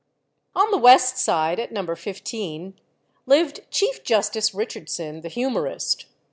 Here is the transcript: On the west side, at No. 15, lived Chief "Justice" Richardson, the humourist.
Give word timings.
On 0.55 0.71
the 0.71 0.79
west 0.79 1.19
side, 1.19 1.59
at 1.59 1.71
No. 1.71 1.93
15, 1.95 2.73
lived 3.27 3.69
Chief 3.69 4.03
"Justice" 4.03 4.51
Richardson, 4.51 5.21
the 5.21 5.29
humourist. 5.29 6.07